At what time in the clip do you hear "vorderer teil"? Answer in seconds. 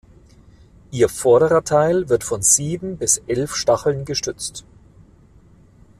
1.09-2.09